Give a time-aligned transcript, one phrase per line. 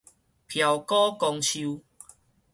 [0.03, 0.03] 飆
[0.79, 1.83] 古公樹